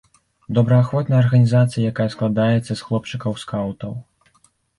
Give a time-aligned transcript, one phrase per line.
[0.57, 3.93] Добраахвотная арганізацыя, якая складаецца з хлопчыкаў-скаўтаў.